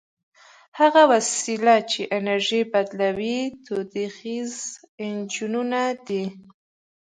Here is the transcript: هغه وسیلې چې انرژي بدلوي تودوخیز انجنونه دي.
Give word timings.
هغه 0.79 1.01
وسیلې 1.11 1.77
چې 1.91 2.01
انرژي 2.17 2.61
بدلوي 2.71 3.39
تودوخیز 3.65 4.53
انجنونه 5.05 5.81
دي. 6.07 6.23